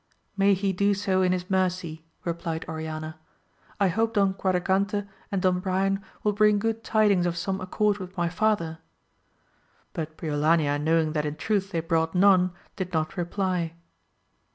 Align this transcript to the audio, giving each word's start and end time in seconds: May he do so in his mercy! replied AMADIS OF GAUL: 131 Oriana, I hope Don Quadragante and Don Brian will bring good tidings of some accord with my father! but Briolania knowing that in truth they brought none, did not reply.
May 0.35 0.55
he 0.55 0.73
do 0.73 0.95
so 0.95 1.21
in 1.21 1.31
his 1.31 1.47
mercy! 1.47 2.03
replied 2.25 2.65
AMADIS 2.65 2.65
OF 2.65 2.65
GAUL: 2.65 3.01
131 3.79 3.79
Oriana, 3.79 3.79
I 3.79 3.87
hope 3.93 4.13
Don 4.15 4.33
Quadragante 4.33 5.07
and 5.31 5.41
Don 5.43 5.59
Brian 5.59 6.03
will 6.23 6.33
bring 6.33 6.57
good 6.57 6.83
tidings 6.83 7.27
of 7.27 7.37
some 7.37 7.61
accord 7.61 7.99
with 7.99 8.17
my 8.17 8.27
father! 8.27 8.79
but 9.93 10.17
Briolania 10.17 10.81
knowing 10.81 11.11
that 11.13 11.27
in 11.27 11.35
truth 11.35 11.69
they 11.69 11.81
brought 11.81 12.15
none, 12.15 12.51
did 12.75 12.91
not 12.93 13.15
reply. 13.15 13.75